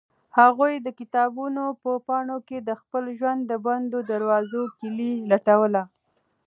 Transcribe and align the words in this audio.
هغوی 0.39 0.73
د 0.79 0.87
کتابونو 0.99 1.63
په 1.83 1.91
پاڼو 2.07 2.37
کې 2.47 2.57
د 2.61 2.69
خپل 2.81 3.03
ژوند 3.17 3.41
د 3.45 3.51
بندو 3.65 3.99
دروازو 4.11 4.63
کیلي 4.77 5.11
لټوله. 5.31 5.83